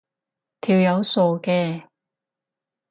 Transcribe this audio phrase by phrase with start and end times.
[0.61, 1.85] 條友傻嘅